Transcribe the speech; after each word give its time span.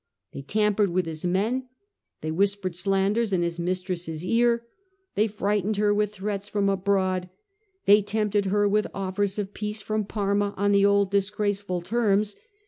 They 0.33 0.41
tampered 0.41 0.89
with 0.89 1.05
his 1.05 1.25
men, 1.25 1.67
they 2.21 2.31
whis 2.31 2.55
pered 2.55 2.75
slanders 2.75 3.31
in 3.31 3.43
his 3.43 3.59
mistress's 3.59 4.25
ear, 4.25 4.65
they 5.13 5.27
frightened 5.27 5.77
her 5.77 5.93
with 5.93 6.11
threats 6.15 6.49
from 6.49 6.69
abroad, 6.69 7.29
they 7.85 8.01
tempted 8.01 8.45
her 8.45 8.67
with 8.67 8.87
offers 8.95 9.37
of 9.37 9.53
peace 9.53 9.79
from 9.83 10.05
Parma 10.05 10.55
on 10.57 10.71
the 10.71 10.87
old 10.87 11.11
disgraceful 11.11 11.81
terms. 11.81 12.35